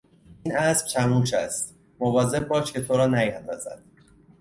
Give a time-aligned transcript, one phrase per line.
[0.43, 3.83] این اسب چموش است، مواظب باش که تو را نیاندازد.